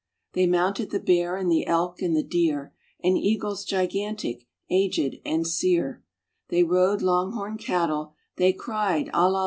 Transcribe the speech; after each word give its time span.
They 0.33 0.47
mounted 0.47 0.89
the 0.89 0.99
bear 0.99 1.37
and 1.37 1.51
the 1.51 1.67
elk 1.67 2.01
and 2.01 2.15
the 2.17 2.23
deer, 2.23 2.73
And 3.03 3.19
eagles 3.19 3.63
gigantic, 3.63 4.47
aged 4.67 5.21
and 5.23 5.45
sere, 5.45 6.03
They 6.49 6.63
rode 6.63 7.03
long 7.03 7.33
horn 7.33 7.59
cattle, 7.59 8.15
they 8.37 8.51
cried 8.51 9.11
"A 9.13 9.25
la 9.29 9.29
la." 9.29 9.39